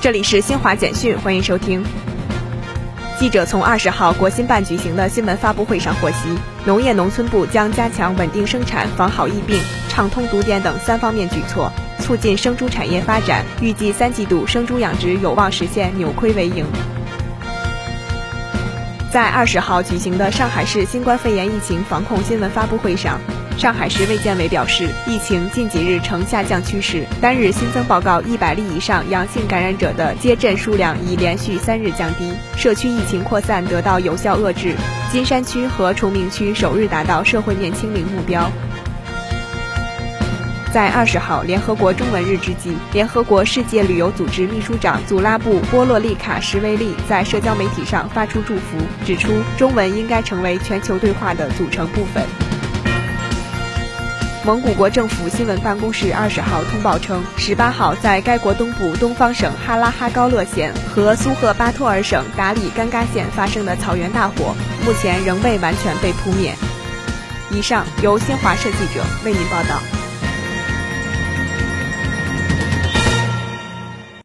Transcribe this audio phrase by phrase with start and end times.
[0.00, 1.84] 这里是新华简讯，欢迎收听。
[3.18, 6.16] 记者从二十号国新办举行的新闻发布会上获悉，
[6.64, 9.60] 农业农村部将加强稳定生产、防好疫病、
[9.90, 13.44] 畅通堵点等三方面举措，促进生猪产业发展。
[13.60, 16.64] 预计三季度生猪养殖有望实现扭亏为盈。
[19.12, 23.18] 在二十号举行的上海市新冠肺炎疫情防控新闻发布会上。
[23.58, 34.76] 上海市卫健委表示，疫情近几日呈下降趋势，单日新增报告一百例以上阳性感染者的接诊数量已连续三日降低，社区疫情扩散得到有效遏制。
[35.10, 38.48] 金山区和崇明区首日达到社会面清零目标。
[40.72, 52.24] 在二十号联合国中文日之际，联合国世界旅游组织秘书长祖拉布波洛利卡什维利在社交媒体上发出祝福，指出中文应该成为全球对话的组成部分。
[54.44, 64.54] 蒙古国政府新闻办公室二十号通报称，十八号在该国东部东方省哈拉哈高勒县和苏赫巴托尔省达里干嘎县发生的草原大火，
[64.86, 66.54] 目前仍未完全被扑灭。
[67.50, 69.99] 以上由新华社记者为您报道。